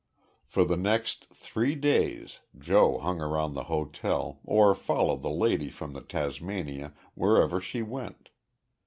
[0.47, 5.93] For the next three days Joe hung around the hotel or followed the lady from
[5.93, 8.29] the Tasmania wherever she went.